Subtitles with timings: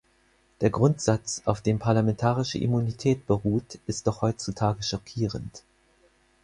[0.61, 5.61] Der Grundsatz, auf dem parlamentarische Immunität beruht, ist doch heutzutage schockierend.